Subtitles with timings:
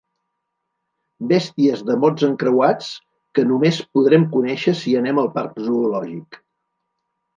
[1.31, 2.89] Bèsties de mots encreuats
[3.39, 6.41] que només podrem conèixer si anem al parc zoològic.